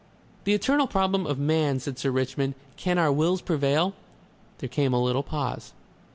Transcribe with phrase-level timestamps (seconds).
[0.45, 2.55] "The eternal problem of man," said Sir Richmond.
[2.75, 3.93] "Can our wills prevail?"
[4.57, 5.73] There came a little pause.